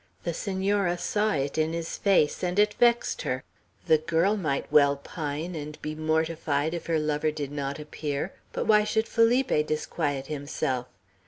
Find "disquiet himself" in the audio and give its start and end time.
9.67-10.87